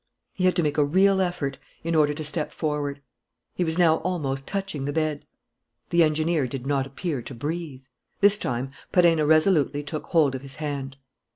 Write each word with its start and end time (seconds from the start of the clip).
He 0.33 0.45
had 0.45 0.55
to 0.55 0.63
make 0.63 0.79
a 0.79 0.83
real 0.83 1.21
effort 1.21 1.59
in 1.83 1.93
order 1.93 2.11
to 2.15 2.23
step 2.23 2.51
forward. 2.51 3.03
He 3.53 3.63
was 3.63 3.77
now 3.77 3.97
almost 3.97 4.47
touching 4.47 4.85
the 4.85 4.91
bed. 4.91 5.27
The 5.91 6.01
engineer 6.01 6.47
did 6.47 6.65
not 6.65 6.87
appear 6.87 7.21
to 7.21 7.35
breathe. 7.35 7.83
This 8.19 8.39
time, 8.39 8.71
Perenna 8.91 9.27
resolutely 9.27 9.83
took 9.83 10.05
hold 10.05 10.33
of 10.33 10.41
his 10.41 10.55
hand. 10.55 10.97